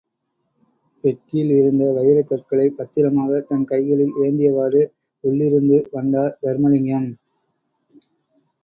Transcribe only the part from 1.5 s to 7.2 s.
இருந்த வைரக்கற்களைப் பத்திரமாக தன் கைகளில் ஏந்தியவாறு, உள்ளிருந்து வந்தார் தருமலிங்கம்.